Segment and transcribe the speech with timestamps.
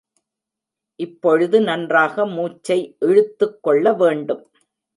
[0.99, 4.43] இப்பொழுது நன்றாக மூச்சை இழுத்துக் கொள்ள வேண்டும்.